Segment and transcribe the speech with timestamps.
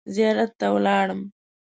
[0.13, 1.21] زیارت ته ولاړم.